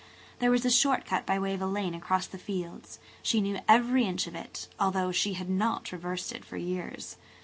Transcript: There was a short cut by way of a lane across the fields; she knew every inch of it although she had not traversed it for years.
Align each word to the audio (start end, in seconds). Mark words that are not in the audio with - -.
There 0.39 0.49
was 0.49 0.65
a 0.65 0.71
short 0.71 1.05
cut 1.05 1.27
by 1.27 1.37
way 1.37 1.53
of 1.53 1.61
a 1.61 1.67
lane 1.67 1.93
across 1.93 2.25
the 2.25 2.39
fields; 2.39 2.97
she 3.21 3.39
knew 3.39 3.59
every 3.67 4.03
inch 4.05 4.25
of 4.25 4.33
it 4.33 4.67
although 4.79 5.11
she 5.11 5.33
had 5.33 5.47
not 5.47 5.83
traversed 5.83 6.31
it 6.31 6.43
for 6.43 6.57
years. 6.57 7.17